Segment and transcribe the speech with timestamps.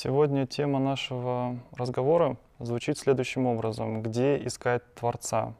[0.00, 4.00] Сегодня тема нашего разговора звучит следующим образом.
[4.00, 5.54] Где искать Творца?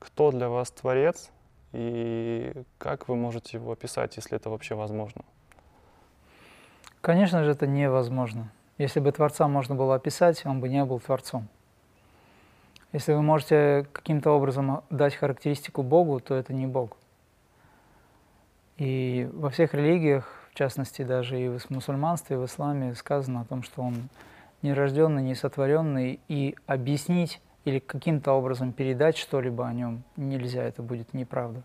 [0.00, 1.30] Кто для вас Творец
[1.72, 5.22] и как вы можете его описать, если это вообще возможно?
[7.00, 8.50] Конечно же, это невозможно.
[8.78, 11.46] Если бы Творца можно было описать, он бы не был Творцом.
[12.92, 16.96] Если вы можете каким-то образом дать характеристику Богу, то это не Бог.
[18.76, 23.62] И во всех религиях частности, даже и в мусульманстве, и в исламе сказано о том,
[23.62, 24.08] что он
[24.62, 31.62] нерожденный, несотворенный, и объяснить или каким-то образом передать что-либо о нем нельзя, это будет неправда.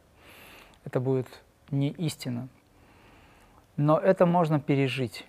[0.86, 1.28] Это будет
[1.72, 2.50] не истина.
[3.78, 5.26] Но это можно пережить.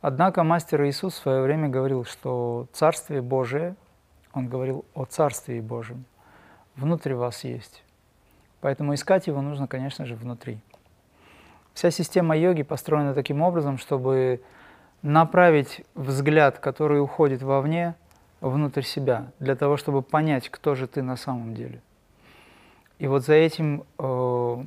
[0.00, 3.74] Однако мастер Иисус в свое время говорил, что Царствие Божие,
[4.32, 6.04] он говорил о Царствии Божьем,
[6.76, 7.82] внутри вас есть.
[8.60, 10.60] Поэтому искать его нужно, конечно же, внутри.
[11.78, 14.40] Вся система йоги построена таким образом, чтобы
[15.02, 17.94] направить взгляд, который уходит вовне,
[18.40, 21.80] внутрь себя, для того, чтобы понять, кто же ты на самом деле.
[22.98, 24.64] И вот за этим э,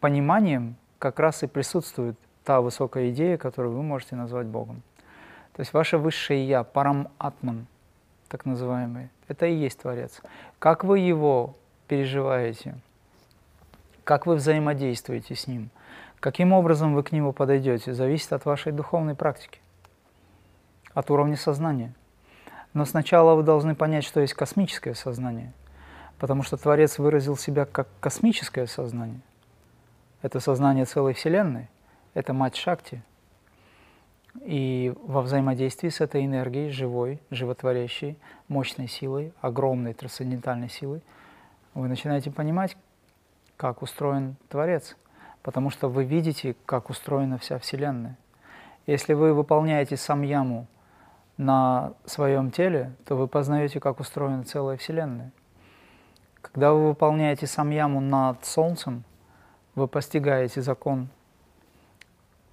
[0.00, 4.80] пониманием как раз и присутствует та высокая идея, которую вы можете назвать Богом.
[5.52, 7.66] То есть ваше высшее Я, парам атман,
[8.28, 10.22] так называемый, это и есть Творец.
[10.58, 11.56] Как вы его
[11.88, 12.74] переживаете,
[14.02, 15.68] как вы взаимодействуете с ним–
[16.24, 19.60] Каким образом вы к нему подойдете, зависит от вашей духовной практики,
[20.94, 21.92] от уровня сознания.
[22.72, 25.52] Но сначала вы должны понять, что есть космическое сознание,
[26.18, 29.20] потому что Творец выразил себя как космическое сознание.
[30.22, 31.68] Это сознание целой Вселенной,
[32.14, 33.02] это мать Шакти.
[34.40, 41.02] И во взаимодействии с этой энергией, живой, животворящей, мощной силой, огромной трансцендентальной силой,
[41.74, 42.78] вы начинаете понимать,
[43.58, 44.96] как устроен Творец–
[45.44, 48.16] потому что вы видите, как устроена вся Вселенная.
[48.86, 50.66] Если вы выполняете самьяму
[51.36, 55.32] на своем теле, то вы познаете, как устроена целая Вселенная.
[56.40, 59.04] Когда вы выполняете самьяму над Солнцем,
[59.74, 61.08] вы постигаете закон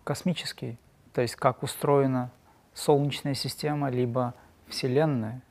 [0.03, 0.77] космический,
[1.13, 2.29] то есть как устроена
[2.73, 4.33] Солнечная система, либо
[4.67, 5.41] Вселенная.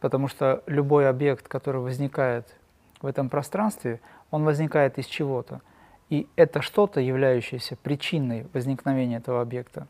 [0.00, 2.52] Потому что любой объект, который возникает
[3.00, 4.00] в этом пространстве,
[4.32, 5.60] он возникает из чего-то–
[6.08, 9.86] и это что-то, являющееся причиной возникновения этого объекта,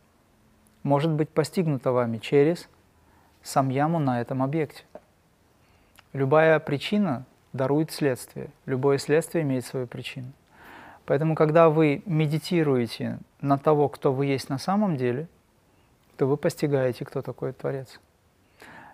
[0.82, 2.68] может быть постигнуто вами через
[3.42, 4.84] самьяму на этом объекте.
[6.12, 10.32] Любая причина дарует следствие, любое следствие имеет свою причину.
[11.04, 15.28] Поэтому, когда вы медитируете на того, кто вы есть на самом деле,
[16.16, 18.00] то вы постигаете, кто такой Творец.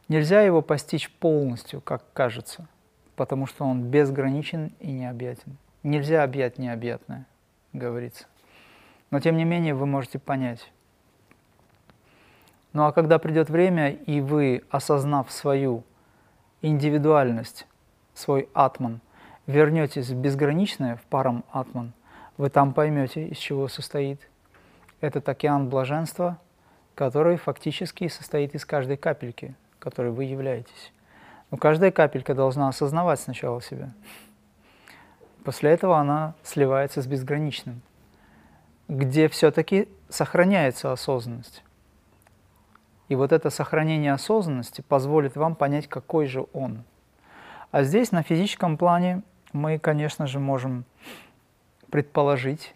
[0.08, 2.66] Нельзя его постичь полностью, как кажется,
[3.16, 5.56] потому что он безграничен и необъятен.
[5.82, 7.26] Нельзя объять необъятное,
[7.72, 8.26] говорится.
[9.10, 10.70] Но тем не менее вы можете понять.
[12.72, 15.84] Ну а когда придет время, и вы, осознав свою
[16.62, 17.66] индивидуальность,
[18.14, 19.00] свой атман,
[19.46, 21.92] вернетесь в безграничное, в парам атман,
[22.38, 24.20] вы там поймете, из чего состоит
[25.00, 26.38] этот океан блаженства,
[26.94, 30.92] который фактически состоит из каждой капельки, которой вы являетесь.
[31.50, 33.90] Но каждая капелька должна осознавать сначала себя.
[35.44, 37.82] После этого она сливается с безграничным,
[38.88, 41.64] где все-таки сохраняется осознанность.
[43.08, 46.84] И вот это сохранение осознанности позволит вам понять, какой же он.
[47.70, 49.22] А здесь, на физическом плане,
[49.52, 50.84] мы, конечно же, можем
[51.90, 52.74] предположить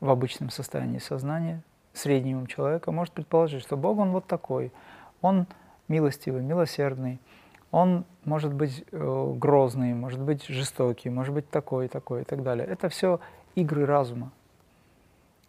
[0.00, 4.72] в обычном состоянии сознания, среднего человека может предположить, что Бог, Он вот такой,
[5.20, 5.46] Он
[5.88, 7.20] милостивый, милосердный,
[7.72, 12.66] он может быть э, грозный, может быть жестокий, может быть такой, такой и так далее.
[12.66, 13.18] Это все
[13.56, 14.30] игры разума.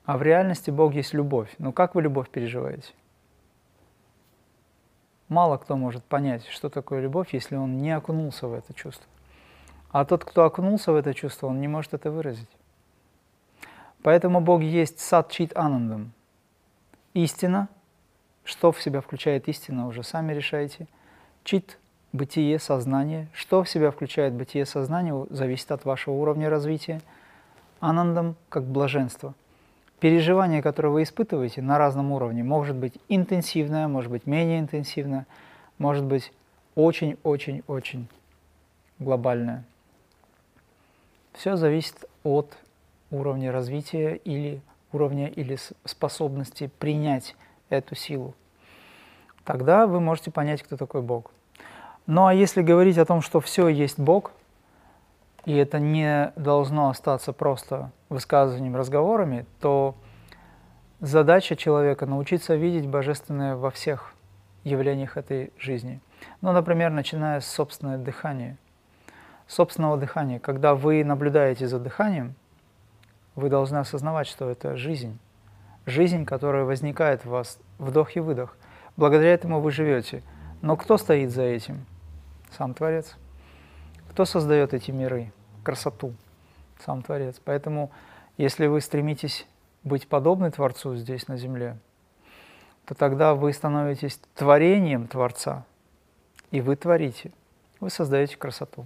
[0.05, 1.53] А в реальности Бог есть любовь.
[1.59, 2.93] Но как вы любовь переживаете?
[5.27, 9.07] Мало кто может понять, что такое любовь, если он не окунулся в это чувство.
[9.91, 12.49] А тот, кто окунулся в это чувство, он не может это выразить.
[14.01, 16.13] Поэтому Бог есть сад чит анандам.
[17.13, 17.67] Истина,
[18.43, 20.87] что в себя включает истина, уже сами решаете.
[21.43, 21.77] Чит
[22.13, 23.27] бытие сознания.
[23.33, 27.01] Что в себя включает бытие сознания, зависит от вашего уровня развития.
[27.79, 29.33] Анандам как блаженство.
[29.99, 35.25] Переживание, которое вы испытываете на разном уровне, может быть интенсивное, может быть менее интенсивное,
[35.77, 36.31] может быть
[36.75, 38.07] очень-очень-очень
[38.99, 39.63] глобальное.
[41.33, 42.55] Все зависит от
[43.11, 44.61] уровня развития или
[44.91, 47.35] уровня или способности принять
[47.69, 48.35] эту силу.
[49.43, 51.31] Тогда вы можете понять, кто такой Бог.
[52.05, 54.31] Ну а если говорить о том, что все есть Бог,
[55.45, 59.95] и это не должно остаться просто высказыванием, разговорами, то
[61.03, 64.13] Задача человека– научиться видеть божественное во всех
[64.63, 65.99] явлениях этой жизни.
[66.39, 68.57] Ну, например, начиная с собственного дыхания.
[69.45, 70.39] Собственного дыхания.
[70.39, 72.35] Когда вы наблюдаете за дыханием,
[73.35, 75.19] вы должны осознавать, что это жизнь.
[75.85, 78.55] Жизнь, которая возникает в вас, вдох и выдох.
[78.95, 80.23] Благодаря этому вы живете.
[80.61, 81.85] Но кто стоит за этим?
[82.57, 83.15] Сам Творец.
[84.09, 85.31] Кто создает эти миры,
[85.63, 86.13] красоту?
[86.85, 87.41] Сам Творец.
[87.43, 87.91] Поэтому,
[88.37, 89.47] если вы стремитесь
[89.83, 91.77] быть подобны Творцу здесь на земле,
[92.85, 95.65] то тогда вы становитесь творением Творца,
[96.51, 97.31] и вы творите,
[97.79, 98.85] вы создаете красоту.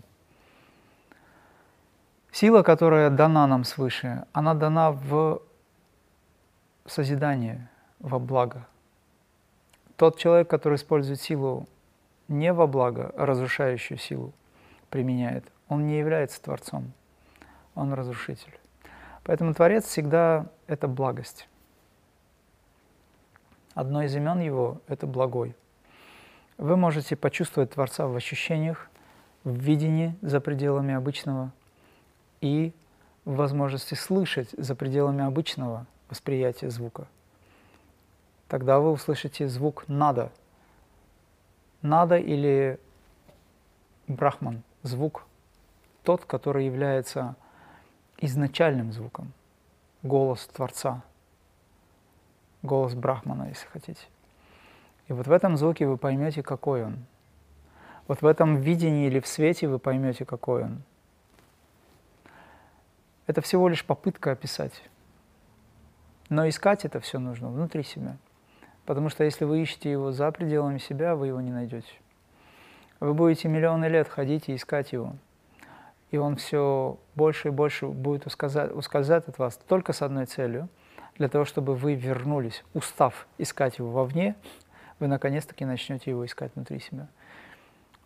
[2.32, 5.42] Сила, которая дана нам свыше, она дана в
[6.86, 7.68] созидание,
[8.00, 8.68] во благо.
[9.96, 11.68] Тот человек, который использует силу
[12.28, 14.34] не во благо, а разрушающую силу
[14.90, 16.92] применяет, он не является Творцом,
[17.76, 18.58] он разрушитель.
[19.24, 21.50] Поэтому Творец всегда– это благость.
[23.74, 25.56] Одно из имен его– это благой.
[26.58, 28.90] Вы можете почувствовать Творца в ощущениях,
[29.44, 31.52] в видении за пределами обычного–
[32.42, 32.74] и
[33.26, 37.08] в возможности слышать за пределами обычного восприятия звука.
[38.48, 40.32] Тогда вы услышите звук «надо».
[41.82, 42.80] «Надо» или
[44.08, 45.26] «брахман»– звук
[46.04, 47.36] тот, который является
[48.18, 49.34] изначальным звуком,
[50.04, 51.04] голос Творца,
[52.64, 54.06] голос Брахмана, если хотите.
[55.08, 57.06] И вот в этом звуке вы поймете, какой он.
[58.08, 60.82] Вот в этом видении или в свете вы поймете, какой он–
[63.28, 64.82] это всего лишь попытка описать.
[66.30, 68.18] Но искать это все нужно внутри себя.
[68.88, 71.94] Потому что если вы ищете его за пределами себя, вы его не найдете.
[73.00, 75.14] Вы будете миллионы лет ходить и искать его.
[76.10, 80.70] И он все больше и больше будет ускользать, от вас только с одной целью,
[81.20, 84.36] для того, чтобы вы вернулись, устав искать его вовне,
[85.00, 87.08] вы наконец-таки начнете его искать внутри себя.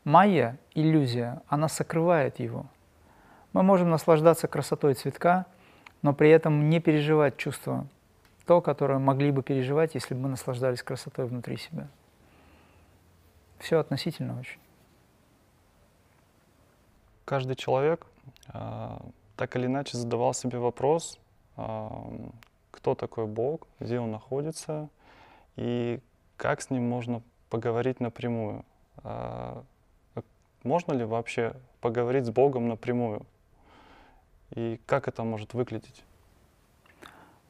[0.03, 2.65] Майя, иллюзия, она сокрывает его–
[3.53, 5.45] мы можем наслаждаться красотой цветка,
[6.01, 7.85] но при этом не переживать чувство,
[8.51, 11.87] то, которое могли бы переживать, если бы мы наслаждались красотой внутри себя.
[13.59, 14.59] Все относительно очень.
[17.23, 18.05] Каждый человек
[18.53, 18.97] э,
[19.37, 21.17] так или иначе задавал себе вопрос,
[21.55, 21.89] э,
[22.71, 24.89] кто такой Бог, где он находится
[25.55, 26.01] и
[26.35, 28.65] как с ним можно поговорить напрямую.
[29.05, 29.63] Э,
[30.63, 33.25] можно ли вообще поговорить с Богом напрямую?
[34.53, 36.03] и как это может выглядеть?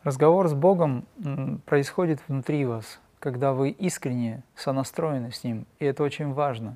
[0.03, 1.05] Разговор с Богом
[1.67, 6.75] происходит внутри вас, когда вы искренне сонастроены с Ним, и это очень важно,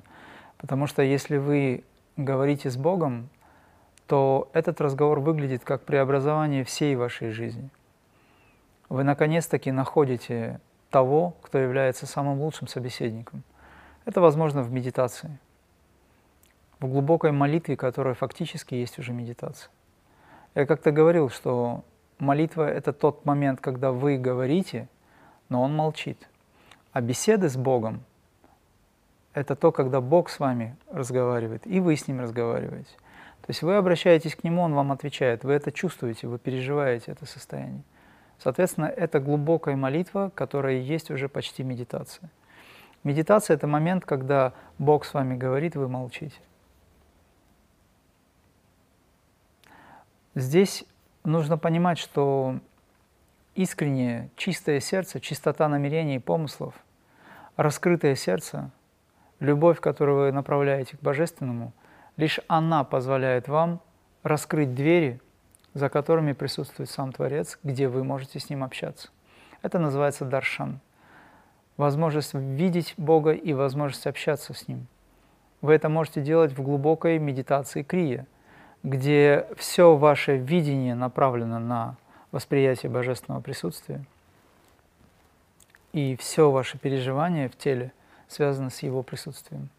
[0.58, 1.82] потому что если вы
[2.16, 3.28] говорите с Богом,
[4.06, 7.68] то этот разговор выглядит как преобразование всей вашей жизни.
[8.88, 13.42] Вы наконец-таки находите того, кто является самым лучшим собеседником.
[14.04, 15.36] Это возможно в медитации,
[16.78, 19.68] в глубокой молитве, которая фактически есть уже медитация.
[20.54, 21.82] Я как-то говорил, что
[22.18, 24.88] молитва– это тот момент, когда вы говорите,
[25.48, 26.28] но Он молчит.
[26.92, 28.02] А беседы с Богом–
[29.34, 32.94] это то, когда Бог с вами разговаривает, и вы с Ним разговариваете.
[33.42, 37.26] То есть вы обращаетесь к Нему, Он вам отвечает, вы это чувствуете, вы переживаете это
[37.26, 37.82] состояние.
[38.38, 42.30] Соответственно, это глубокая молитва, которая есть уже почти медитация.
[43.04, 46.40] Медитация– это момент, когда Бог с вами говорит, вы молчите.
[50.34, 50.84] Здесь
[51.26, 52.60] нужно понимать, что
[53.54, 56.74] искреннее, чистое сердце, чистота намерений и помыслов,
[57.56, 58.70] раскрытое сердце,
[59.40, 61.72] любовь, которую вы направляете к Божественному,
[62.16, 63.80] лишь она позволяет вам
[64.22, 65.20] раскрыть двери,
[65.74, 69.08] за которыми присутствует сам Творец, где вы можете с Ним общаться.
[69.62, 70.80] Это называется даршан.
[71.76, 74.86] Возможность видеть Бога и возможность общаться с Ним.
[75.60, 78.26] Вы это можете делать в глубокой медитации крия–
[78.86, 81.96] где все ваше видение направлено на
[82.30, 84.04] восприятие божественного присутствия,
[85.92, 87.90] и все ваше переживание в теле
[88.28, 89.70] связано с его присутствием,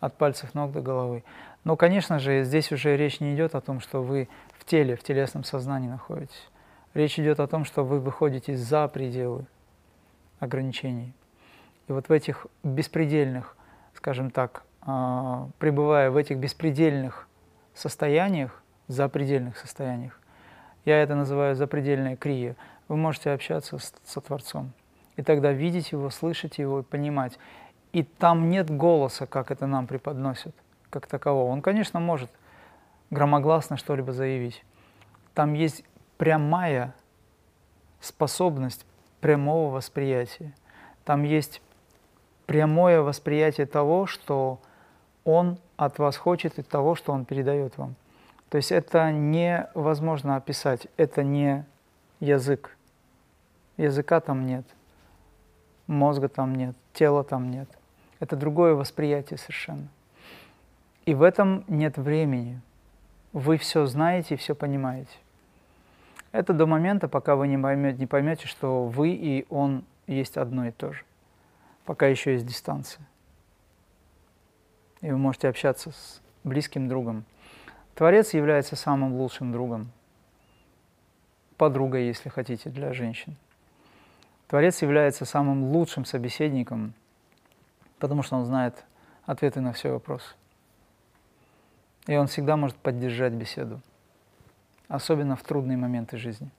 [0.00, 1.22] от пальцев ног до головы.
[1.62, 5.04] Но, конечно же, здесь уже речь не идет о том, что вы в теле, в
[5.04, 6.48] телесном сознании находитесь.
[6.94, 9.46] Речь идет о том, что вы выходите за пределы
[10.40, 11.12] ограничений.
[11.86, 13.56] И вот в этих беспредельных,
[13.94, 17.28] скажем так, а, пребывая в этих беспредельных
[17.74, 20.18] состояниях, запредельных состояниях,
[20.84, 22.56] я это называю запредельная крия,
[22.88, 24.72] вы можете общаться с, со Творцом.
[25.16, 27.38] И тогда видеть Его, слышать Его и понимать.
[27.92, 30.54] И там нет голоса, как это нам преподносят,
[30.90, 31.50] как такового.
[31.50, 32.30] Он, конечно, может
[33.10, 34.64] громогласно что-либо заявить.
[35.34, 35.84] Там есть
[36.16, 36.94] прямая
[38.00, 38.86] способность
[39.20, 40.54] прямого восприятия.
[41.04, 41.62] Там есть
[42.46, 44.60] прямое восприятие того, что
[45.24, 47.94] Он от вас хочет и того, что Он передает вам.
[48.48, 51.64] То есть это невозможно описать, это не
[52.20, 52.76] язык.
[53.76, 54.66] Языка там нет,
[55.86, 57.68] мозга там нет, тела там нет.
[58.20, 59.88] Это другое восприятие совершенно.
[61.06, 62.60] И в этом нет времени.
[63.32, 65.16] Вы все знаете и все понимаете.
[66.30, 70.66] Это до момента, пока вы не поймете, не поймете, что вы и он есть одно
[70.66, 71.04] и то же.
[71.84, 73.04] Пока еще есть дистанция.
[75.02, 77.24] И вы можете общаться с близким другом.
[77.94, 79.90] Творец является самым лучшим другом.
[81.56, 83.36] Подругой, если хотите, для женщин.
[84.48, 86.94] Творец является самым лучшим собеседником,
[87.98, 88.84] потому что он знает
[89.26, 90.34] ответы на все вопросы.
[92.06, 93.80] И он всегда может поддержать беседу,
[94.88, 96.50] особенно в трудные моменты жизни.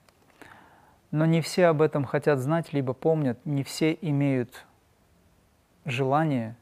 [1.11, 4.65] Но не все об этом хотят знать, либо помнят, не все имеют
[5.85, 6.55] желание,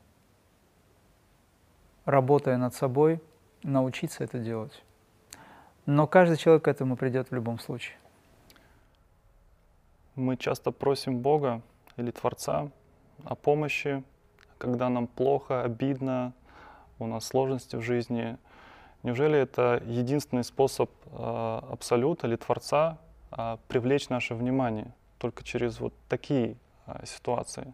[2.06, 3.22] работая над собой,
[3.64, 4.84] научиться это делать.
[5.86, 7.98] Но каждый человек к этому придет в любом случае.
[10.16, 11.62] Мы часто просим Бога
[11.98, 12.70] или Творца
[13.24, 14.04] о помощи,
[14.58, 16.34] когда нам плохо, обидно,
[17.00, 18.38] у нас сложности в жизни–
[19.04, 23.00] Неужели это единственный способ э, Абсолюта или Творца
[23.32, 26.56] э, привлечь наше внимание только через вот такие
[26.86, 27.74] э, ситуации?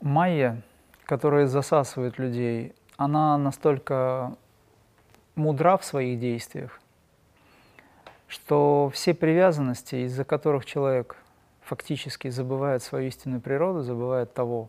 [0.00, 0.62] Майя,
[1.04, 4.36] которая засасывает людей, она настолько
[5.34, 6.80] мудра в своих действиях,
[8.28, 11.16] что все привязанности, из-за которых человек
[11.62, 14.68] фактически забывает свою истинную природу, забывает того,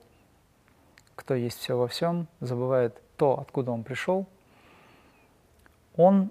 [1.15, 4.27] кто есть все во всем, забывает то, откуда он пришел–
[5.97, 6.29] он,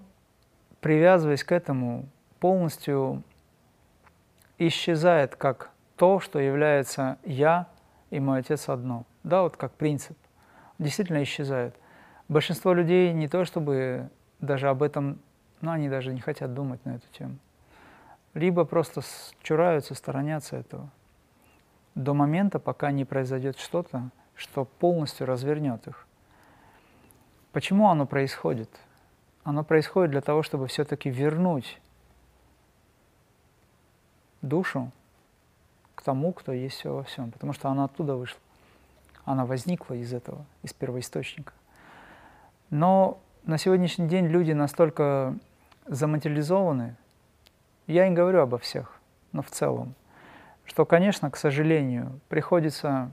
[0.81, 2.05] привязываясь к этому,
[2.39, 3.23] полностью
[4.57, 7.67] исчезает как то, что является я
[8.11, 9.05] и мой отец одно.
[9.25, 10.17] Да, вот как принцип.
[10.79, 11.75] Действительно исчезает.
[12.29, 15.19] Большинство людей не то чтобы даже об этом,
[15.59, 17.37] ну, они даже не хотят думать на эту тему.
[18.33, 19.01] Либо просто
[19.41, 20.89] чураются, сторонятся этого.
[21.93, 26.07] До момента, пока не произойдет что-то, что полностью развернет их.
[27.51, 28.69] Почему оно происходит?
[29.45, 31.79] оно происходит для того, чтобы все-таки вернуть
[34.41, 34.91] душу
[35.93, 38.39] к тому, кто есть все во всем, потому что она оттуда вышла.
[39.25, 41.53] Она возникла из этого, из первоисточника.
[42.69, 45.35] Но на сегодняшний день люди настолько
[45.87, 46.95] заматериализованы,
[47.87, 48.99] я не говорю обо всех,
[49.31, 49.93] но в целом,
[50.65, 53.11] что, конечно, к сожалению, приходится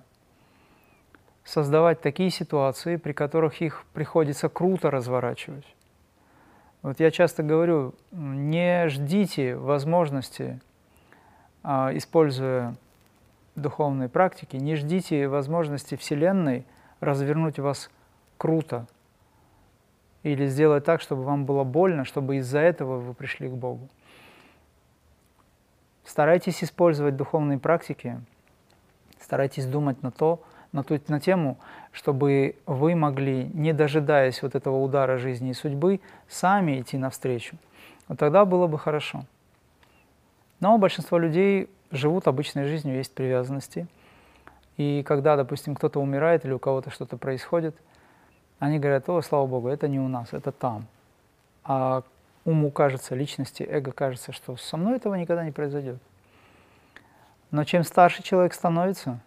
[1.44, 5.66] создавать такие ситуации, при которых их приходится круто разворачивать.
[6.82, 10.60] Вот я часто говорю, не ждите возможности,
[11.62, 12.74] а, используя
[13.54, 16.64] духовные практики, не ждите возможности Вселенной
[17.00, 17.90] развернуть вас
[18.38, 18.86] круто
[20.22, 23.88] или сделать так, чтобы вам было больно, чтобы из-за этого вы пришли к Богу.
[26.04, 28.20] Старайтесь использовать духовные практики,
[29.20, 30.42] старайтесь думать на то,
[30.72, 31.58] на, ту, на тему,
[31.92, 37.56] чтобы вы могли, не дожидаясь вот этого удара жизни и судьбы, сами идти навстречу.
[38.08, 39.24] Вот тогда было бы хорошо.
[40.60, 43.86] Но большинство людей живут обычной жизнью, есть привязанности.
[44.76, 47.76] И когда, допустим, кто-то умирает или у кого-то что-то происходит,
[48.58, 50.86] они говорят, о, слава Богу, это не у нас, это там.
[51.64, 52.02] А
[52.44, 55.98] уму кажется, личности, эго кажется, что со мной этого никогда не произойдет.
[57.50, 59.20] Но чем старше человек становится,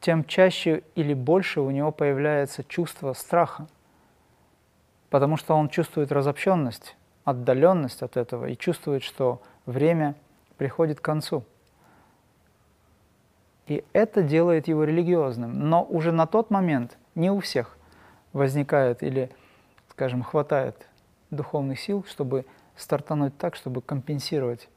[0.00, 3.66] тем чаще или больше у него появляется чувство страха,
[5.10, 10.14] потому что он чувствует разобщенность, отдаленность от этого и чувствует, что время
[10.56, 11.44] приходит к концу.
[13.66, 15.68] И это делает его религиозным.
[15.68, 17.76] Но уже на тот момент не у всех
[18.32, 19.30] возникает или,
[19.90, 20.88] скажем, хватает
[21.30, 22.44] духовных сил, чтобы
[22.76, 24.68] стартануть так, чтобы компенсировать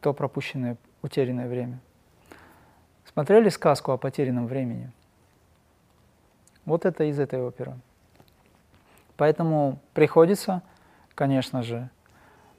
[0.00, 1.80] то пропущенное, утерянное время.
[3.12, 4.90] Смотрели сказку о потерянном времени?
[6.64, 7.74] Вот это из этой оперы.
[9.16, 10.62] Поэтому приходится,
[11.14, 11.90] конечно же,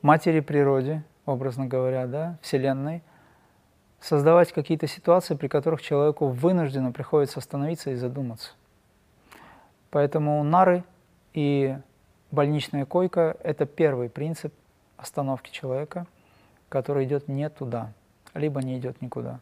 [0.02, 3.02] матери природе, образно говоря, да, Вселенной,
[4.02, 8.52] создавать какие-то ситуации, при которых человеку вынужденно приходится остановиться и задуматься.
[9.92, 10.84] Поэтому нары
[11.34, 11.78] и
[12.32, 14.54] больничная койка– это первый принцип
[14.98, 16.08] остановки человека,
[16.70, 17.94] который идет не туда,
[18.34, 19.40] либо не идет никуда.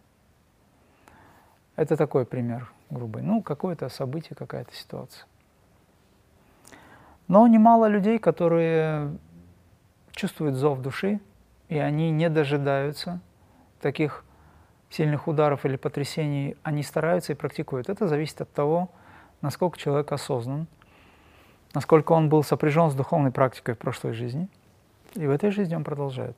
[1.76, 3.24] Это такой пример грубый.
[3.24, 5.26] Ну, какое-то событие, какая-то ситуация.
[7.28, 9.18] Но немало людей, которые
[10.12, 11.22] чувствуют зов души,
[11.70, 13.22] и они не дожидаются
[13.80, 14.26] таких
[14.90, 17.90] сильных ударов или потрясений они стараются и практикуют.
[17.90, 18.90] Это зависит от того,
[19.42, 20.68] насколько человек осознан,
[21.74, 24.48] насколько он был сопряжен с духовной практикой в прошлой жизни,
[25.16, 26.36] и в этой жизни он продолжает.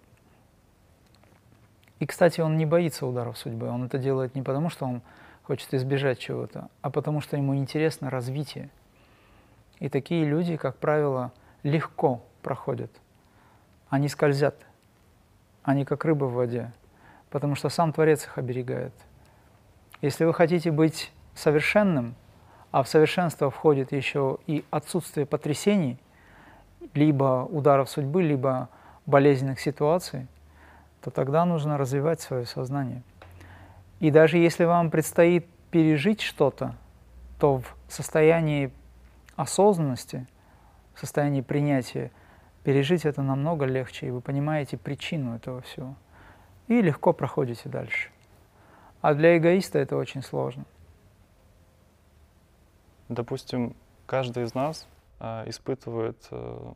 [2.00, 3.70] И, кстати, он не боится ударов судьбы.
[3.70, 5.01] Он это делает не потому, что он
[5.43, 8.70] хочет избежать чего-то, а потому что ему интересно развитие.
[9.79, 11.31] И такие люди, как правило,
[11.63, 12.91] легко проходят.
[13.89, 14.55] Они скользят.
[15.63, 16.72] Они как рыба в воде,
[17.32, 18.94] потому что сам Творец их оберегает.
[20.02, 22.16] Если вы хотите быть совершенным,
[22.72, 25.98] а в совершенство входит еще и отсутствие потрясений,
[26.94, 28.70] либо ударов судьбы, либо
[29.06, 30.28] болезненных ситуаций,
[31.02, 33.02] то тогда нужно развивать свое сознание.
[34.00, 36.76] И даже если вам предстоит пережить что-то,
[37.40, 38.72] то в состоянии
[39.36, 40.28] осознанности,
[40.94, 42.12] в состоянии принятия,
[42.64, 45.96] пережить это намного легче, и вы понимаете причину этого всего.
[46.72, 48.12] И легко проходите дальше.
[49.01, 50.63] А для эгоиста это очень сложно.
[53.10, 53.75] Допустим,
[54.06, 54.88] каждый из нас
[55.20, 56.74] э, испытывает э,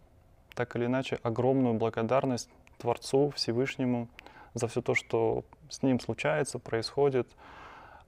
[0.54, 4.10] так или иначе огромную благодарность Творцу, Всевышнему
[4.54, 7.30] за все то, что с ним случается, происходит.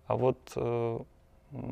[0.08, 1.00] А вот э,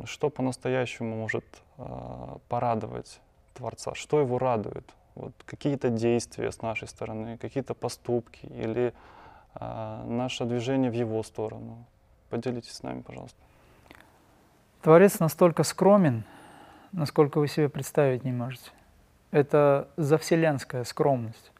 [0.05, 1.43] что по-настоящему может
[1.77, 3.19] э, порадовать
[3.53, 3.93] Творца?
[3.95, 4.89] Что его радует?
[5.15, 8.93] Вот какие-то действия с нашей стороны, какие-то поступки или
[9.59, 11.85] наше движение в его сторону.
[12.29, 13.37] Поделитесь с нами, пожалуйста.
[14.81, 16.23] Творец настолько скромен,
[16.91, 18.71] насколько вы себе представить не можете.
[19.31, 21.51] Это завселенская скромность.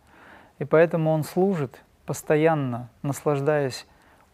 [0.59, 3.87] И поэтому он служит, постоянно наслаждаясь,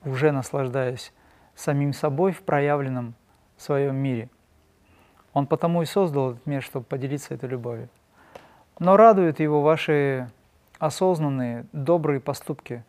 [0.04, 1.14] уже наслаждаясь
[1.56, 3.16] самим собой в проявленном
[3.58, 4.30] своем мире.
[5.34, 7.90] Он потому и создал этот мир, чтобы поделиться этой любовью.
[8.80, 10.30] Но радуют его ваши
[10.80, 12.84] осознанные, добрые поступки,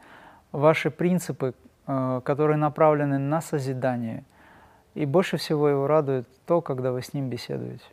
[0.52, 1.54] ваши принципы,
[1.86, 4.24] э, которые направлены на созидание.
[4.94, 7.84] И больше всего его радует то, когда вы с ним беседуете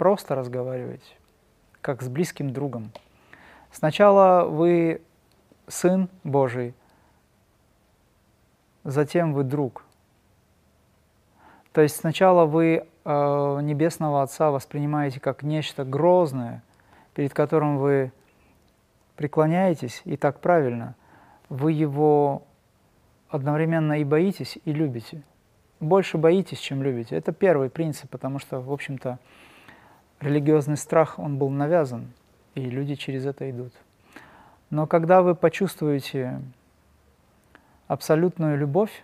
[0.00, 1.14] просто разговаривать,
[1.82, 2.90] как с близким другом.
[3.70, 5.02] Сначала вы
[5.68, 6.74] сын Божий,
[8.82, 9.84] затем вы друг.
[11.72, 16.62] То есть сначала вы э, Небесного Отца воспринимаете как нечто грозное,
[17.12, 18.10] перед которым вы
[19.16, 20.94] преклоняетесь, и так правильно.
[21.50, 22.44] Вы его
[23.28, 25.22] одновременно и боитесь, и любите.
[25.80, 27.16] Больше боитесь, чем любите.
[27.16, 29.18] Это первый принцип, потому что, в общем-то,
[30.20, 32.12] религиозный страх, он был навязан,
[32.54, 33.72] и люди через это идут.
[34.70, 36.40] Но когда вы почувствуете
[37.88, 39.02] абсолютную любовь,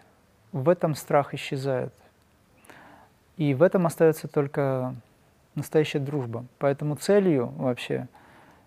[0.53, 1.93] в этом страх исчезает.
[3.37, 4.95] И в этом остается только
[5.57, 6.45] настоящая дружба.
[6.59, 8.07] Поэтому целью вообще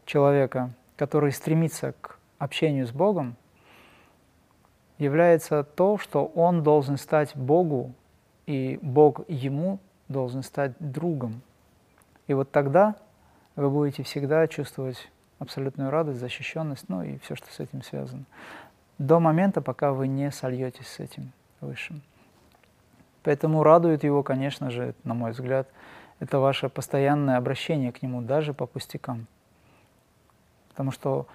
[0.05, 3.37] человека, который стремится к общению с Богом,
[4.99, 7.93] является то, что он должен стать Богу,
[8.45, 11.41] и Бог ему должен стать другом.
[12.27, 12.95] И вот тогда
[13.55, 15.09] вы будете всегда чувствовать
[15.39, 18.25] абсолютную радость, защищенность, ну и все, что с этим связано.
[18.97, 21.31] До момента, пока вы не сольетесь с этим
[21.61, 22.01] высшим.
[23.23, 25.67] Поэтому радует его, конечно же, на мой взгляд,
[26.19, 29.27] это ваше постоянное обращение к нему, даже по пустякам.
[30.69, 31.27] Потому что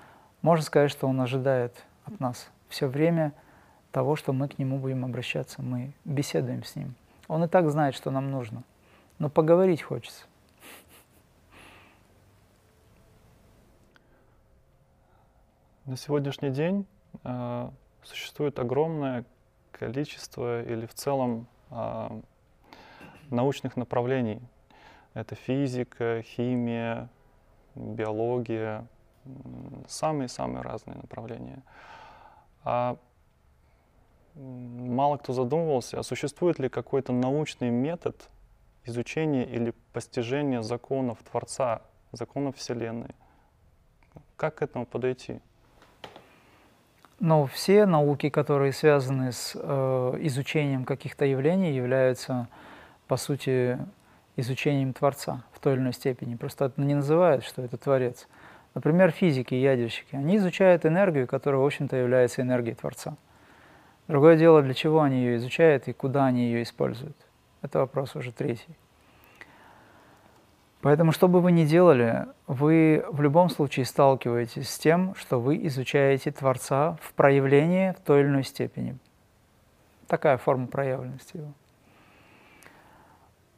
[0.43, 1.75] можно сказать, что он ожидает
[2.05, 3.33] от нас все время
[3.95, 6.97] того, что мы к нему будем обращаться, мы беседуем с ним.
[7.29, 8.65] Он и так знает, что нам нужно,
[9.21, 10.25] но поговорить хочется.
[15.85, 16.87] На сегодняшний день
[17.23, 17.71] э,
[18.03, 19.25] существует огромное
[19.71, 22.21] количество или в целом э,
[23.31, 24.41] научных направлений.
[25.13, 27.09] Это физика, химия,
[27.77, 28.89] биология,
[29.87, 31.63] самые-самые разные направления.
[32.65, 32.97] А
[34.35, 38.29] мало кто задумывался, а существует ли какой-то научный метод
[38.85, 43.11] изучения или постижения законов Творца, законов Вселенной?
[44.37, 45.41] Как к этому подойти?
[47.21, 52.49] Но все науки, которые связаны с э, изучением каких-то явлений, являются,
[53.07, 53.79] по сути,
[54.37, 56.35] изучением Творца в той или иной степени.
[56.35, 58.27] Просто это не называют, что это Творец.
[58.75, 60.17] Например, физики и ядерщики.
[60.17, 63.17] Они изучают энергию, которая, в общем-то, является энергией Творца.
[64.07, 67.17] Другое дело, для чего они ее изучают и куда они ее используют.
[67.63, 68.77] Это вопрос уже третий.
[70.83, 75.67] Поэтому, что бы вы ни делали, вы в любом случае сталкиваетесь с тем, что вы
[75.67, 78.99] изучаете Творца в проявлении в той или иной степени.
[80.07, 81.53] Такая форма проявленности его.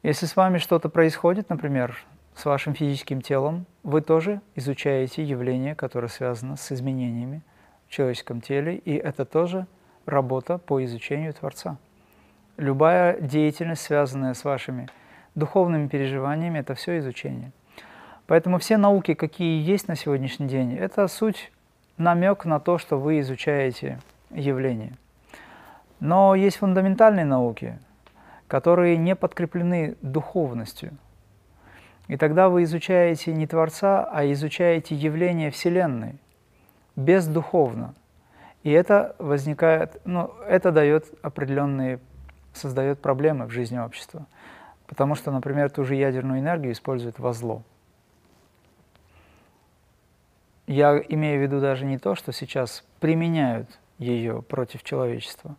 [0.03, 1.97] Если с вами что-то происходит, например,
[2.33, 7.41] с вашим физическим телом, вы тоже изучаете явление, которое связано с изменениями
[7.87, 9.67] в человеческом теле, и это тоже
[10.07, 11.77] работа по изучению Творца.
[12.57, 14.87] Любая деятельность, связанная с вашими
[15.35, 17.51] духовными переживаниями, это все изучение.
[18.25, 21.51] Поэтому все науки, какие есть на сегодняшний день, это суть
[21.97, 23.99] намек на то, что вы изучаете
[24.31, 24.93] явление.
[25.99, 27.77] Но есть фундаментальные науки,
[28.47, 30.97] которые не подкреплены духовностью.
[32.07, 36.15] И тогда вы изучаете не Творца, а изучаете явление Вселенной,
[36.95, 37.93] бездуховно.
[38.67, 42.01] И это возникает, ну, это дает определенные,
[42.51, 44.25] создает проблемы в жизни общества.
[44.87, 47.63] Потому что, например, ту же ядерную энергию используют во зло.
[50.65, 55.55] Я имею в виду даже не то, что сейчас применяют ее против человечества,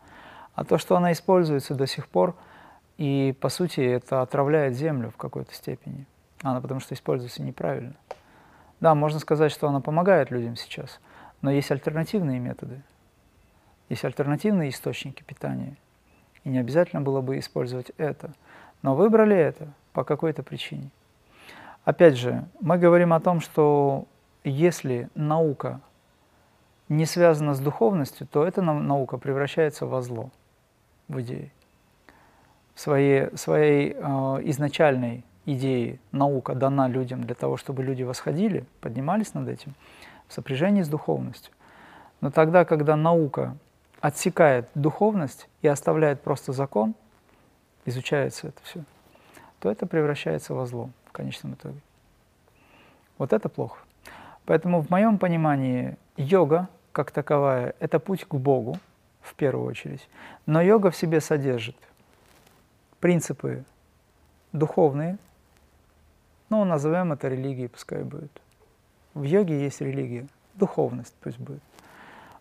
[0.54, 2.36] а то, что она используется до сих пор,
[2.98, 6.04] и, по сути, это отравляет Землю в какой-то степени.
[6.42, 7.94] Она потому что используется неправильно.
[8.80, 11.00] Да, можно сказать, что она помогает людям сейчас,
[11.40, 12.82] но есть альтернативные методы,
[13.88, 15.76] есть альтернативные источники питания.
[16.44, 18.32] И не обязательно было бы использовать это.
[18.82, 20.90] Но выбрали это по какой-то причине.
[21.84, 24.06] Опять же, мы говорим о том, что
[24.44, 25.80] если наука
[26.88, 30.30] не связана с духовностью, то эта наука превращается во зло,
[31.08, 31.50] в идее.
[32.74, 33.98] В своей, своей э,
[34.44, 39.74] изначальной идее наука дана людям для того, чтобы люди восходили, поднимались над этим,
[40.28, 41.52] в сопряжении с духовностью.
[42.20, 43.56] Но тогда, когда наука
[44.00, 46.94] отсекает духовность и оставляет просто закон,
[47.84, 48.84] изучается это все,
[49.60, 51.80] то это превращается во зло в конечном итоге.
[53.16, 53.78] Вот это плохо.
[54.44, 58.76] Поэтому в моем понимании йога как таковая– это путь к Богу
[59.20, 60.08] в первую очередь.
[60.46, 61.76] Но йога в себе содержит
[63.00, 63.64] принципы
[64.52, 65.18] духовные,
[66.50, 68.32] ну, назовем это религией, пускай будет.
[69.14, 71.62] В йоге есть религия, духовность пусть будет.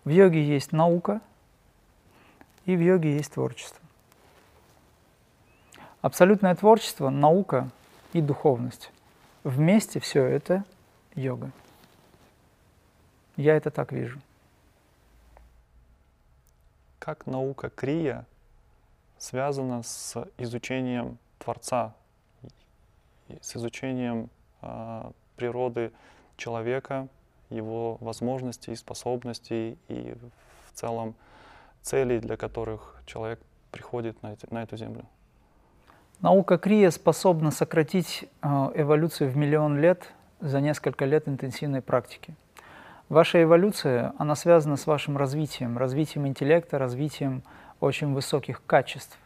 [0.06, 1.22] В йоге есть наука,
[2.67, 3.82] и в йоге есть творчество.
[6.01, 7.71] Абсолютное творчество, наука
[8.13, 8.91] и духовность.
[9.43, 10.63] Вместе все это
[11.15, 11.51] йога.
[13.38, 14.19] Я это так вижу.
[16.99, 18.25] Как наука крия
[19.17, 21.95] связана с изучением Творца,
[23.41, 24.30] с изучением
[24.62, 25.93] э, природы
[26.36, 27.08] человека,
[27.49, 30.15] его возможностей, способностей и
[30.67, 31.15] в целом
[31.88, 33.39] целей, для которых человек
[33.71, 35.06] приходит на, эти, на эту землю.
[36.21, 42.36] Наука Крия способна сократить э, эволюцию в миллион лет за несколько лет интенсивной практики.
[43.10, 47.41] Ваша эволюция, она связана с вашим развитием, развитием интеллекта, развитием
[47.80, 49.17] очень высоких качеств,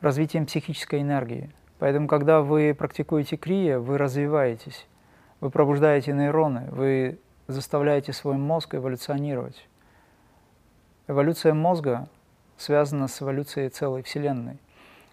[0.00, 1.50] развитием психической энергии.
[1.78, 4.86] Поэтому, когда вы практикуете крия, вы развиваетесь,
[5.40, 9.68] вы пробуждаете нейроны, вы заставляете свой мозг эволюционировать.
[11.08, 12.08] Эволюция мозга
[12.56, 14.58] связана с эволюцией целой Вселенной.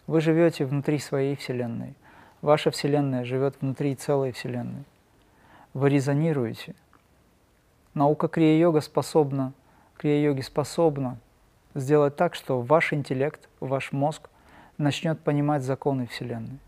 [0.05, 1.95] Вы живете внутри своей Вселенной.
[2.43, 4.83] Ваша Вселенная живет внутри целой Вселенной.
[5.73, 6.75] Вы резонируете–
[7.95, 9.53] Наука крия-йога способна,
[9.97, 11.17] крия-йоги способна
[11.75, 14.29] сделать так, что ваш интеллект, ваш мозг
[14.77, 16.59] начнет понимать законы Вселенной.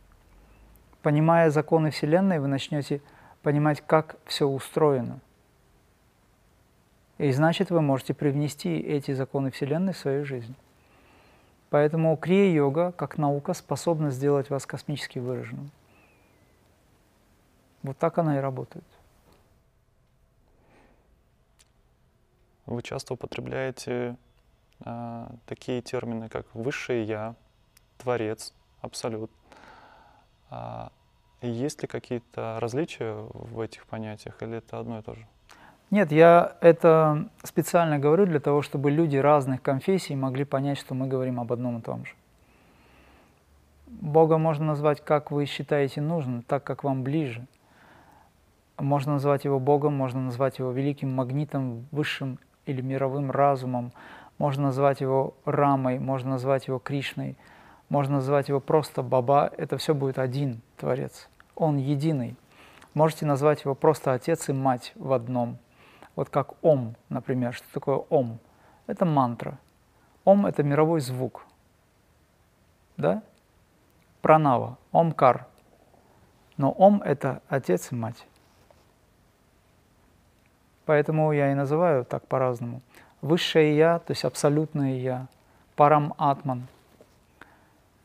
[1.01, 3.01] Понимая законы Вселенной, вы начнете
[3.43, 5.19] понимать, как все устроено.
[7.17, 10.55] И значит, вы можете привнести эти законы Вселенной в свою жизнь.
[11.69, 15.71] Поэтому крия-йога, как наука, способна сделать вас космически выраженным.
[17.83, 18.85] Вот так она и работает.
[22.65, 24.17] Вы часто употребляете
[24.85, 27.35] э, такие термины, как высшее я,
[27.97, 29.31] творец, абсолют.
[30.49, 30.91] А
[31.41, 35.25] есть ли какие-то различия в этих понятиях, или это одно и то же?
[35.89, 41.07] Нет, я это специально говорю для того, чтобы люди разных конфессий могли понять, что мы
[41.07, 42.13] говорим об одном и том же.
[43.87, 47.45] Бога можно назвать, как вы считаете нужным, так, как вам ближе.
[48.77, 53.93] Можно назвать его Богом, можно назвать его великим магнитом, высшим или мировым разумом,
[54.37, 57.37] можно назвать его Рамой, можно назвать его Кришной,
[57.87, 61.29] можно назвать его просто Баба, это все будет один Творец.
[61.55, 62.35] Он единый.
[62.93, 65.57] Можете назвать его просто Отец и Мать в одном.
[66.17, 67.53] Вот как Ом, например.
[67.53, 68.39] Что такое Ом?
[68.87, 69.59] Это мантра.
[70.25, 71.45] Ом– это мировой звук.
[72.97, 73.21] Да?
[74.23, 75.45] Пранава, Омкар.
[76.57, 78.25] Но Ом– это Отец и Мать.
[80.85, 82.81] Поэтому я и называю так по-разному.
[83.21, 85.27] Высшее Я, то есть абсолютное Я,
[85.75, 86.67] Парам Атман.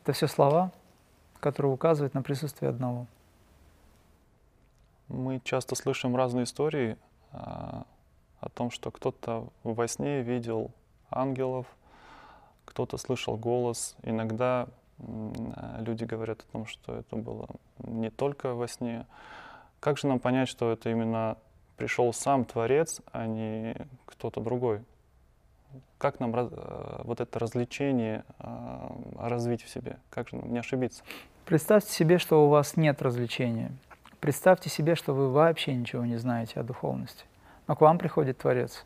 [0.03, 0.71] Это все слова,
[1.39, 3.07] которые указывают на присутствие одного.
[5.07, 6.95] Мы часто слышим разные истории
[7.31, 7.85] а,
[8.43, 10.71] о том, что кто-то во сне видел
[11.09, 11.65] ангелов,
[12.65, 13.95] кто-то слышал голос.
[14.03, 14.67] Иногда
[15.79, 17.47] люди говорят о том, что это было
[17.79, 19.05] не только во сне.
[19.79, 21.37] Как же нам понять, что это именно
[21.77, 23.75] пришел сам Творец, а не
[24.05, 24.81] кто-то другой?
[25.97, 29.97] Как нам э, вот это развлечение э, развить в себе?
[30.09, 31.03] Как же нам не ошибиться?
[31.45, 33.71] Представьте себе, что у вас нет развлечения.
[34.19, 37.25] Представьте себе, что вы вообще ничего не знаете о духовности.
[37.67, 38.85] Но к вам приходит Творец.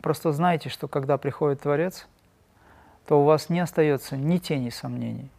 [0.00, 2.08] Просто знайте, что когда приходит Творец,
[3.06, 5.30] то у вас не остается ни тени сомнений.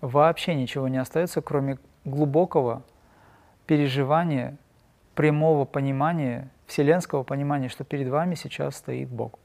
[0.00, 2.82] Вообще ничего не остается, кроме глубокого
[3.66, 4.56] переживания,
[5.14, 9.38] прямого понимания, вселенского понимания, что перед вами сейчас стоит Бог.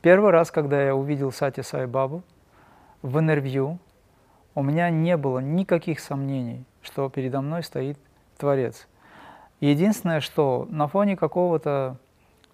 [0.00, 2.22] Первый раз, когда я увидел Сати Сай Бабу
[3.02, 3.78] в интервью,
[4.54, 7.98] у меня не было никаких сомнений, что передо мной стоит
[8.36, 8.88] Творец.
[9.62, 11.96] Единственное, что на фоне какого-то,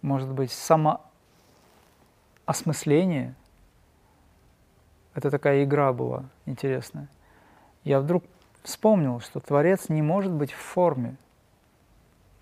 [0.02, 3.34] может быть, самоосмысления,
[5.14, 7.08] это такая игра была интересная,
[7.82, 8.24] я вдруг
[8.62, 11.16] вспомнил, что Творец не может быть в форме.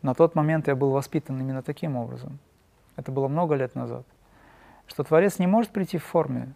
[0.03, 2.41] На тот момент я был воспитан именно таким образом.
[2.97, 4.05] Это было много лет назад.
[4.89, 6.53] Что Творец не может прийти в форме.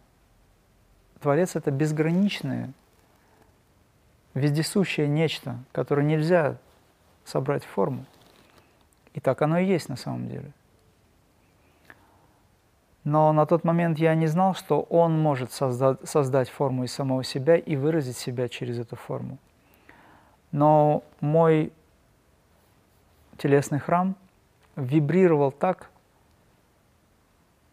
[1.20, 2.72] Творец— это безграничное,
[4.34, 6.58] вездесущее нечто, которое нельзя
[7.24, 8.04] собрать форму.
[9.14, 10.52] И так оно и есть на самом деле.
[13.04, 17.24] Но на тот момент я не знал, что он может создать, создать форму из самого
[17.24, 19.38] себя и выразить себя через эту форму.
[20.52, 21.72] Но мой
[23.38, 24.14] телесный храм
[24.76, 25.90] вибрировал так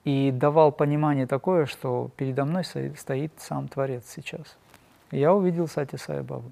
[0.06, 4.56] и давал понимание такое, что передо мной стоит сам Творец сейчас.
[5.12, 6.52] я увидел Сати Сай Бабу.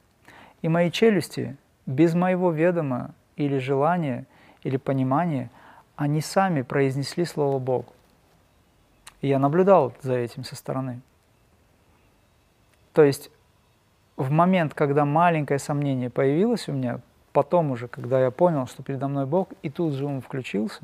[0.61, 4.25] И мои челюсти без моего ведома или желания,
[4.63, 5.49] или понимания,
[5.95, 7.85] они сами произнесли слово Бог.
[9.21, 11.01] И я наблюдал за этим со стороны.
[12.93, 13.29] То есть
[14.17, 17.01] в момент, когда маленькое сомнение появилось у меня,
[17.33, 20.81] потом уже, когда я понял, что передо мной Бог, и тут же он включился,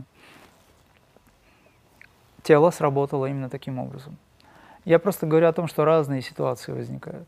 [2.44, 4.18] тело сработало именно таким образом.
[4.84, 7.28] Я просто говорю о том, что разные ситуации возникают.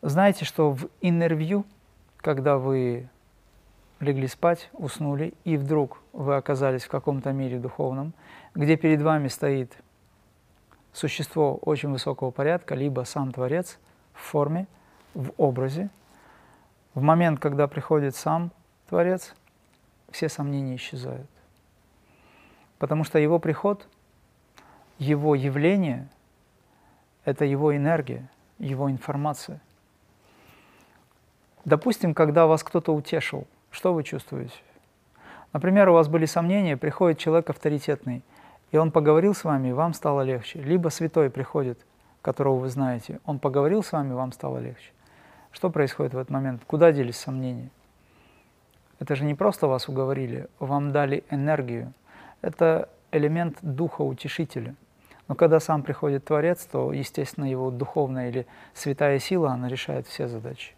[0.00, 1.64] Знаете, что в интервью,
[2.22, 3.08] когда вы
[4.00, 8.14] легли спать, уснули, и вдруг вы оказались в каком-то мире духовном,
[8.54, 9.76] где перед вами стоит
[10.92, 13.78] существо очень высокого порядка, либо сам Творец
[14.14, 14.66] в форме,
[15.14, 15.90] в образе,
[16.94, 18.50] в момент, когда приходит сам
[18.88, 19.34] Творец,
[20.10, 21.28] все сомнения исчезают.
[22.78, 23.86] Потому что его приход,
[24.98, 26.08] его явление–
[27.24, 29.60] это его энергия, его информация–
[31.64, 34.56] Допустим, когда вас кто-то утешил, что вы чувствуете?
[35.52, 38.24] Например, у вас были сомнения, приходит человек авторитетный,
[38.72, 40.60] и он поговорил с вами, и вам стало легче.
[40.60, 41.78] Либо святой приходит,
[42.20, 44.90] которого вы знаете, он поговорил с вами, вам стало легче.
[45.52, 46.62] Что происходит в этот момент?
[46.66, 47.70] Куда делись сомнения?
[48.98, 51.92] Это же не просто вас уговорили, вам дали энергию.
[52.40, 54.74] Это элемент духа утешителя.
[55.28, 60.26] Но когда сам приходит Творец, то, естественно, его духовная или святая сила, она решает все
[60.26, 60.74] задачи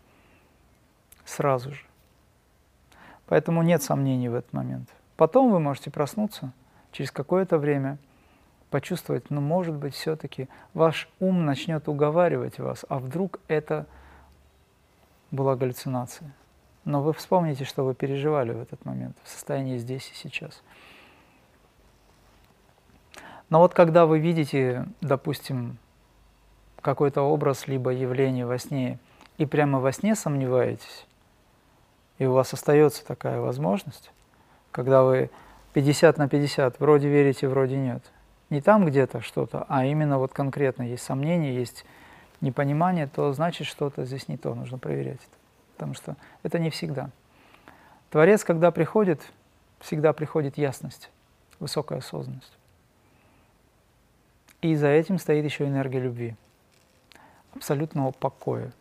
[1.24, 1.84] сразу же.
[3.26, 4.88] Поэтому нет сомнений в этот момент.
[5.16, 6.52] Потом вы можете проснуться
[6.92, 7.98] через какое-то время,
[8.70, 13.86] почувствовать, ну, может быть, все-таки ваш ум начнет уговаривать вас, а вдруг это
[15.30, 16.32] была галлюцинация.
[16.84, 20.62] Но вы вспомните, что вы переживали в этот момент, в состоянии здесь и сейчас.
[23.48, 25.78] Но вот когда вы видите, допустим,
[26.80, 28.98] какой-то образ либо явление во сне,
[29.38, 31.06] и прямо во сне сомневаетесь,
[32.18, 34.10] и у вас остается такая возможность,
[34.70, 35.30] когда вы
[35.72, 38.02] 50 на 50, вроде верите, вроде нет.
[38.50, 41.84] Не там где-то что-то, а именно вот конкретно есть сомнения, есть
[42.40, 45.36] непонимание, то значит что-то здесь не то, нужно проверять это.
[45.74, 47.10] Потому что это не всегда.
[48.10, 49.20] Творец, когда приходит,
[49.80, 51.10] всегда приходит ясность,
[51.58, 52.52] высокая осознанность.
[54.62, 56.36] И за этим стоит еще энергия любви,
[57.54, 58.72] абсолютного покоя,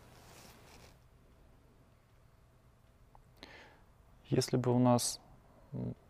[4.34, 5.20] Если бы у нас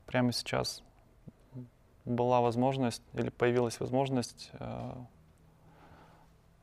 [0.06, 0.82] прямо сейчас
[2.06, 4.92] была возможность или появилась возможность э,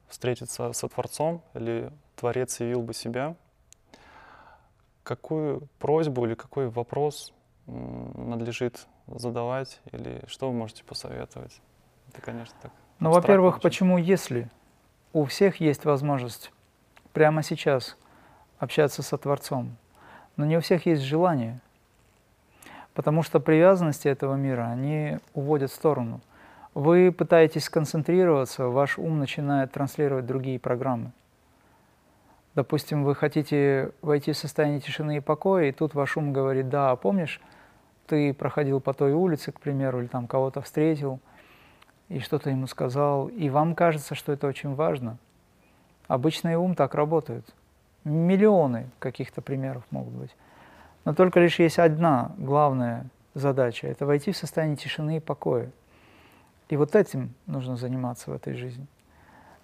[0.07, 3.35] встретиться со Творцом или Творец явил бы себя,
[5.03, 7.33] какую просьбу или какой вопрос
[7.67, 11.61] надлежит задавать или что вы можете посоветовать?
[12.09, 12.71] Это, конечно, так.
[12.99, 13.63] Ну, во-первых, очень.
[13.63, 14.49] почему если
[15.13, 16.51] у всех есть возможность
[17.13, 17.97] прямо сейчас
[18.57, 19.77] общаться со Творцом,
[20.41, 21.59] но не у всех есть желание,
[22.95, 26.19] потому что привязанности этого мира, они уводят в сторону.
[26.73, 31.11] Вы пытаетесь сконцентрироваться, ваш ум начинает транслировать другие программы.
[32.55, 36.95] Допустим, вы хотите войти в состояние тишины и покоя, и тут ваш ум говорит, да,
[36.95, 37.39] помнишь,
[38.07, 41.19] ты проходил по той улице, к примеру, или там кого-то встретил,
[42.09, 45.19] и что-то ему сказал, и вам кажется, что это очень важно.
[46.07, 47.45] Обычный ум так работает.
[48.03, 50.35] Миллионы каких-то примеров могут быть.
[51.05, 55.71] Но только лишь есть одна главная задача– это войти в состояние тишины и покоя.
[56.69, 58.87] И вот этим нужно заниматься в этой жизни.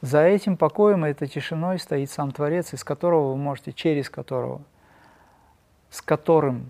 [0.02, 4.62] За этим покоем и этой тишиной стоит сам Творец, из которого вы можете, через которого,
[5.90, 6.70] с которым,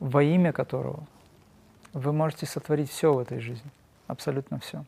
[0.00, 1.06] во имя которого
[1.92, 3.70] вы можете сотворить все в этой жизни,
[4.08, 4.84] абсолютно все.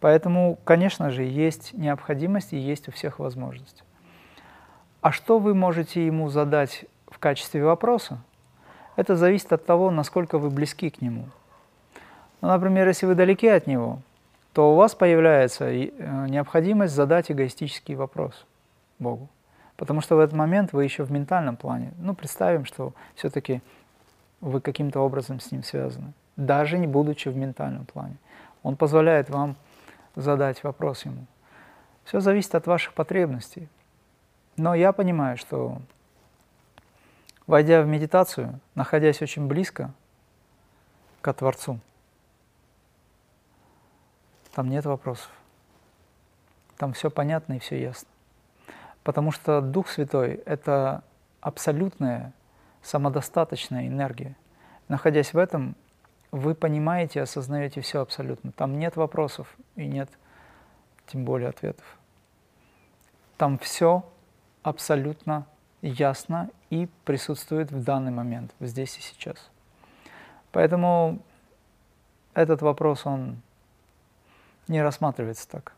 [0.00, 3.82] Поэтому, конечно же, есть необходимость и есть у всех возможность.
[5.06, 8.18] А что вы можете ему задать в качестве вопроса?
[8.96, 11.28] Это зависит от того, насколько вы близки к нему.
[12.40, 14.00] Ну, например, если вы далеки от него,
[14.52, 15.90] то у вас появляется э,
[16.28, 18.46] необходимость задать эгоистический вопрос
[18.98, 19.28] Богу.
[19.76, 21.92] Потому что в этот момент вы еще в ментальном плане.
[21.98, 23.62] Ну, представим, что все-таки
[24.40, 28.16] вы каким-то образом с ним связаны, даже не будучи в ментальном плане.
[28.64, 29.54] Он позволяет вам
[30.16, 31.26] задать вопрос ему.
[32.02, 33.68] Все зависит от ваших потребностей.
[34.56, 35.80] Но я понимаю, что
[37.46, 39.92] войдя в медитацию, находясь очень близко
[41.20, 41.80] к Творцу,
[44.54, 45.30] там нет вопросов.
[46.78, 48.08] Там все понятно и все ясно.
[49.02, 51.04] Потому что Дух Святой— это
[51.40, 52.32] абсолютная
[52.82, 54.36] самодостаточная энергия.
[54.88, 55.76] Находясь в этом,
[56.30, 58.52] вы понимаете, осознаете все абсолютно.
[58.52, 60.10] Там нет вопросов и нет
[61.06, 61.84] тем более ответов.
[63.36, 64.04] Там все
[64.66, 65.46] абсолютно
[65.80, 69.36] ясно и присутствует в данный момент, здесь и сейчас.
[70.50, 71.20] Поэтому
[72.34, 73.36] этот вопрос, он
[74.66, 75.72] не рассматривается так.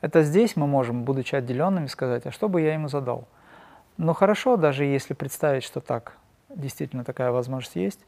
[0.00, 3.28] Это здесь мы можем, будучи отделенными, сказать, а что бы я ему задал?
[3.98, 6.16] Но хорошо, даже если представить, что так,
[6.48, 8.00] действительно такая возможность есть,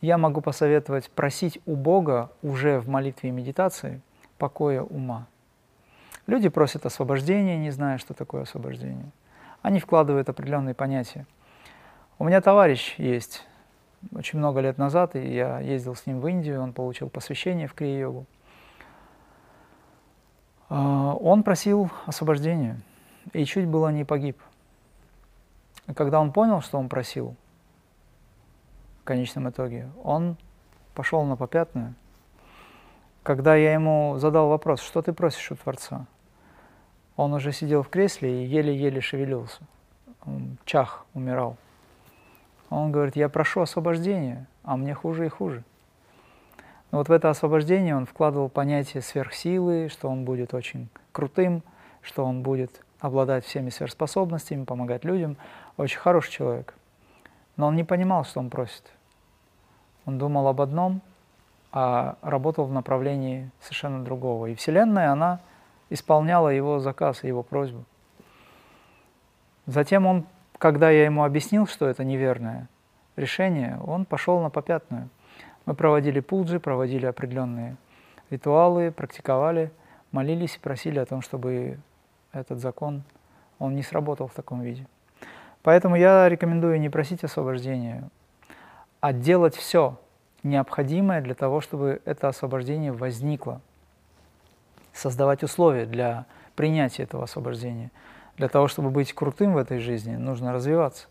[0.00, 4.00] я могу посоветовать просить у Бога уже в молитве и медитации
[4.38, 5.26] покоя ума.
[6.26, 9.10] Люди просят освобождения, не зная, что такое освобождение.
[9.62, 11.26] Они вкладывают определенные понятия.
[12.18, 13.46] У меня товарищ есть,
[14.12, 17.74] очень много лет назад, и я ездил с ним в Индию, он получил посвящение в
[17.74, 18.26] крия-йогу.
[20.68, 22.80] А, он просил освобождения
[23.32, 24.40] и чуть было не погиб.
[25.94, 27.36] когда он понял, что он просил,
[29.02, 30.38] в конечном итоге, он
[30.94, 31.94] пошел на попятную.
[33.22, 36.06] Когда я ему задал вопрос, что ты просишь у Творца,
[37.16, 39.60] он уже сидел в кресле и еле-еле шевелился.
[40.26, 41.56] Он чах, умирал.
[42.70, 45.62] Он говорит, я прошу освобождения, а мне хуже и хуже.
[46.90, 51.62] Но вот в это освобождение он вкладывал понятие сверхсилы, что он будет очень крутым,
[52.02, 55.36] что он будет обладать всеми сверхспособностями, помогать людям.
[55.76, 56.74] Очень хороший человек.
[57.56, 58.84] Но он не понимал, что он просит.
[60.06, 61.00] Он думал об одном,
[61.72, 64.46] а работал в направлении совершенно другого.
[64.46, 65.40] И Вселенная, она
[65.90, 67.84] исполняла его заказ и его просьбу.
[69.66, 70.26] Затем он,
[70.58, 72.68] когда я ему объяснил, что это неверное
[73.16, 75.08] решение, он пошел на попятную–
[75.66, 77.76] мы проводили пуджи, проводили определенные
[78.30, 79.70] ритуалы, практиковали,
[80.12, 81.78] молились и просили о том, чтобы
[82.32, 83.02] этот закон,
[83.58, 84.86] он не сработал в таком виде.
[85.62, 88.10] Поэтому я рекомендую не просить освобождения,
[89.00, 89.98] а делать все
[90.42, 93.62] необходимое для того, чтобы это освобождение возникло.
[94.94, 96.24] Создавать условия для
[96.56, 97.90] принятия этого освобождения.
[98.38, 101.08] Для того, чтобы быть крутым в этой жизни, нужно развиваться.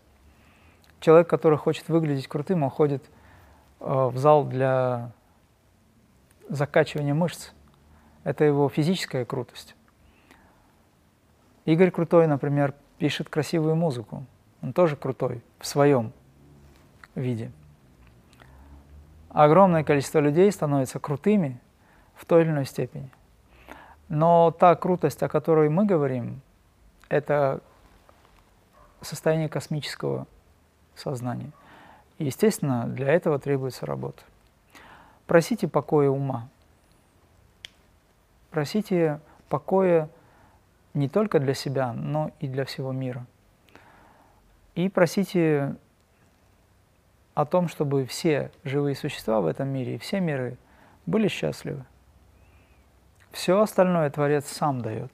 [0.98, 3.04] Человек, который хочет выглядеть крутым, он ходит
[3.84, 5.10] Э, в зал для
[6.48, 7.50] закачивания мышц.
[8.24, 9.76] Это его физическая крутость.
[11.66, 14.24] Игорь Крутой, например, пишет красивую музыку.
[14.62, 16.12] Он тоже крутой в своем
[17.14, 17.50] виде.
[19.28, 21.60] Огромное количество людей становится крутыми
[22.14, 23.10] в той или иной степени.
[24.08, 26.40] Но та крутость, о которой мы говорим,
[27.08, 27.60] это
[29.00, 30.26] состояние космического
[30.94, 31.50] сознания–
[32.18, 34.22] естественно, для этого требуется работа.
[35.26, 36.48] Просите покоя ума.
[38.50, 40.08] Просите покоя
[40.92, 43.26] не только для себя, но и для всего мира.
[44.74, 45.76] И просите
[47.34, 50.56] о том, чтобы все живые существа в этом мире и все миры
[51.06, 51.84] были счастливы.
[53.34, 55.10] Все остальное Творец сам дает.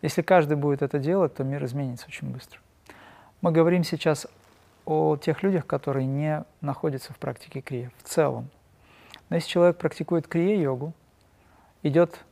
[0.00, 2.58] Если каждый будет это делать, то мир изменится очень быстро.
[3.42, 4.26] Мы говорим сейчас
[4.86, 8.48] о тех людях, которые не находятся в практике крия в целом.
[9.28, 10.94] Но если человек практикует крия-йогу,
[11.82, 12.24] идет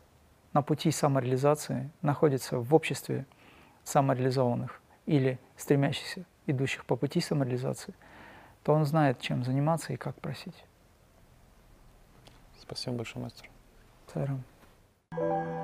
[0.55, 3.27] на пути самореализации, находится в обществе
[3.85, 7.93] самореализованных или стремящихся, идущих по пути самореализации,
[8.65, 10.65] то он знает, чем заниматься и как просить.
[12.59, 13.52] Спасибо большое, мастер.
[14.13, 15.62] Caramba.